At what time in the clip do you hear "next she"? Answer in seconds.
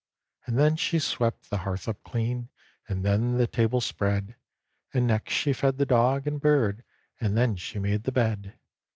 5.05-5.53